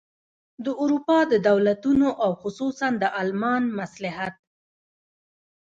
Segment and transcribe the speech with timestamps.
[0.65, 4.35] د اروپا د دولتونو او خصوصاً د المان مصلحت.